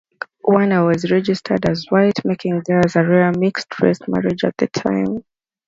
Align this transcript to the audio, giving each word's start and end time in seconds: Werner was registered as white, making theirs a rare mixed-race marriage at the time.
Werner 0.43 0.83
was 0.87 1.11
registered 1.11 1.69
as 1.69 1.85
white, 1.89 2.25
making 2.25 2.63
theirs 2.65 2.95
a 2.95 3.03
rare 3.03 3.31
mixed-race 3.37 3.99
marriage 4.07 4.43
at 4.43 4.57
the 4.57 4.65
time. 4.65 5.23